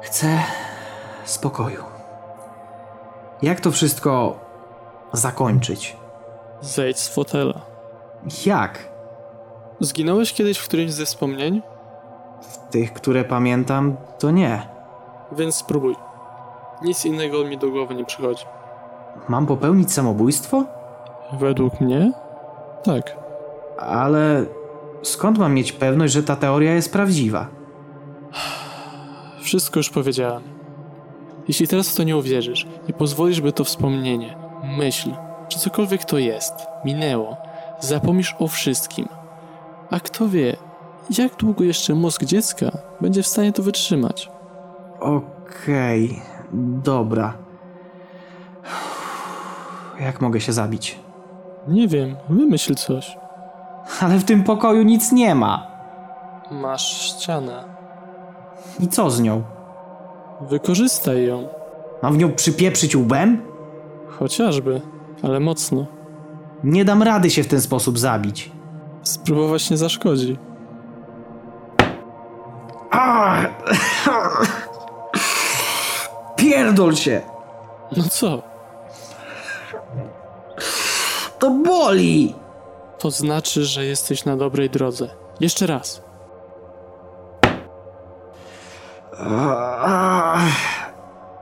Chcę 0.00 0.38
spokoju. 1.24 1.84
Jak 3.42 3.60
to 3.60 3.70
wszystko 3.70 4.38
zakończyć? 5.12 5.96
Zejdź 6.60 6.98
z 6.98 7.08
fotela. 7.08 7.69
Jak? 8.46 8.88
Zginąłeś 9.80 10.32
kiedyś 10.32 10.58
w 10.58 10.68
którymś 10.68 10.92
ze 10.92 11.04
wspomnień? 11.06 11.62
Tych, 12.70 12.92
które 12.92 13.24
pamiętam, 13.24 13.96
to 14.18 14.30
nie. 14.30 14.62
Więc 15.32 15.54
spróbuj. 15.54 15.96
Nic 16.82 17.04
innego 17.04 17.44
mi 17.44 17.58
do 17.58 17.70
głowy 17.70 17.94
nie 17.94 18.04
przychodzi. 18.04 18.44
Mam 19.28 19.46
popełnić 19.46 19.92
samobójstwo? 19.92 20.64
Według 21.32 21.80
mnie? 21.80 22.12
Tak. 22.84 23.16
Ale 23.78 24.44
skąd 25.02 25.38
mam 25.38 25.54
mieć 25.54 25.72
pewność, 25.72 26.12
że 26.12 26.22
ta 26.22 26.36
teoria 26.36 26.74
jest 26.74 26.92
prawdziwa? 26.92 27.46
Wszystko 29.42 29.78
już 29.78 29.90
powiedziałem. 29.90 30.42
Jeśli 31.48 31.68
teraz 31.68 31.88
w 31.88 31.96
to 31.96 32.02
nie 32.02 32.16
uwierzysz 32.16 32.66
i 32.88 32.92
pozwolisz, 32.92 33.40
by 33.40 33.52
to 33.52 33.64
wspomnienie, 33.64 34.36
myśl, 34.62 35.10
czy 35.48 35.58
cokolwiek 35.58 36.04
to 36.04 36.18
jest, 36.18 36.54
minęło, 36.84 37.36
zapomnisz 37.80 38.36
o 38.38 38.48
wszystkim. 38.48 39.08
A 39.90 40.00
kto 40.00 40.28
wie, 40.28 40.56
jak 41.18 41.36
długo 41.36 41.64
jeszcze 41.64 41.94
mózg 41.94 42.24
dziecka 42.24 42.70
będzie 43.00 43.22
w 43.22 43.26
stanie 43.26 43.52
to 43.52 43.62
wytrzymać? 43.62 44.30
Okej, 45.00 46.22
dobra. 46.84 47.34
Jak 50.00 50.20
mogę 50.20 50.40
się 50.40 50.52
zabić? 50.52 50.98
Nie 51.68 51.88
wiem, 51.88 52.16
wymyśl 52.28 52.74
coś. 52.74 53.18
Ale 54.00 54.18
w 54.18 54.24
tym 54.24 54.44
pokoju 54.44 54.82
nic 54.82 55.12
nie 55.12 55.34
ma. 55.34 55.66
Masz 56.50 57.00
ścianę. 57.00 57.64
I 58.80 58.88
co 58.88 59.10
z 59.10 59.20
nią? 59.20 59.42
Wykorzystaj 60.40 61.26
ją. 61.26 61.48
Mam 62.02 62.14
w 62.14 62.18
nią 62.18 62.32
przypieprzyć 62.32 62.96
łbem? 62.96 63.42
Chociażby, 64.08 64.80
ale 65.22 65.40
mocno. 65.40 65.86
Nie 66.64 66.84
dam 66.84 67.02
rady 67.02 67.30
się 67.30 67.42
w 67.42 67.48
ten 67.48 67.60
sposób 67.60 67.98
zabić. 67.98 68.50
Spróbować 69.02 69.70
nie 69.70 69.76
zaszkodzi. 69.76 70.38
Pierdol 76.36 76.96
się! 76.96 77.22
No 77.96 78.04
co? 78.10 78.42
To 81.38 81.50
boli! 81.50 82.34
To 82.98 83.10
znaczy, 83.10 83.64
że 83.64 83.84
jesteś 83.84 84.24
na 84.24 84.36
dobrej 84.36 84.70
drodze. 84.70 85.08
Jeszcze 85.40 85.66
raz. 85.66 86.02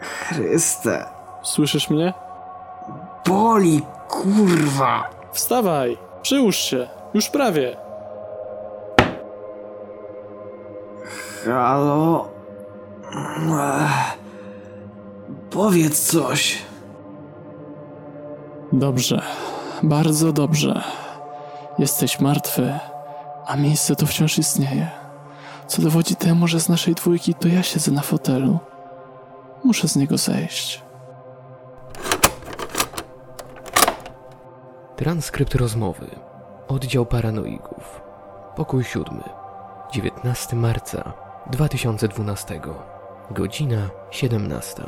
Chryste. 0.01 1.05
Słyszysz 1.43 1.91
mnie? 1.91 2.15
Boli, 3.27 3.83
kurwa! 4.09 5.11
Wstawaj! 5.33 5.99
Przyłóż 6.23 6.57
się! 6.57 6.89
Już 7.15 7.29
prawie! 7.29 7.77
Halo? 11.45 12.29
Ech, 13.13 14.19
Powiedz 15.51 16.01
coś. 16.11 16.59
Dobrze. 18.73 19.23
Bardzo 19.83 20.33
dobrze. 20.33 20.83
Jesteś 21.79 22.21
martwy, 22.21 22.79
a 23.47 23.57
miejsce 23.57 23.97
to 23.97 24.07
wciąż 24.07 24.39
istnieje. 24.39 24.91
Co 25.67 25.83
dowodzi 25.83 26.17
temu, 26.17 26.49
że 26.49 26.61
z 26.61 26.69
naszej 26.69 26.95
dwójki 26.95 27.35
to 27.35 27.49
ja 27.49 27.63
siedzę 27.63 27.91
na 27.91 28.01
fotelu. 28.03 28.59
Muszę 29.65 29.89
z 29.89 29.97
niego 29.97 30.19
zejść. 30.19 30.83
Transkrypt 34.99 35.55
rozmowy. 35.55 36.07
Oddział 36.69 37.07
paranoików. 37.07 38.01
Pokój 38.57 38.85
siódmy. 38.85 39.23
19 39.93 40.57
marca 40.57 41.13
2012. 41.51 42.61
Godzina 43.31 43.91
17. 44.11 44.83